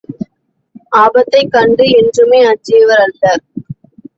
ஆபத்தைக் 0.95 1.51
கண்டு 1.51 1.85
என்றுமே 1.89 2.39
அஞ்சியவரல்லர். 2.45 3.43